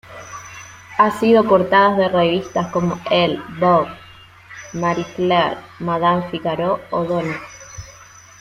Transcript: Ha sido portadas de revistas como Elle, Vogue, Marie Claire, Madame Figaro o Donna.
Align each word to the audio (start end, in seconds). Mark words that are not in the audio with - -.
Ha 0.97 1.11
sido 1.19 1.47
portadas 1.47 1.95
de 1.95 2.09
revistas 2.09 2.71
como 2.71 2.99
Elle, 3.11 3.39
Vogue, 3.59 3.91
Marie 4.73 5.05
Claire, 5.15 5.57
Madame 5.77 6.23
Figaro 6.31 6.79
o 6.89 7.03
Donna. 7.05 7.39